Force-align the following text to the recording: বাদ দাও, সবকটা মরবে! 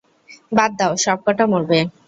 বাদ 0.51 0.71
দাও, 0.79 0.93
সবকটা 1.03 1.43
মরবে! 1.51 1.79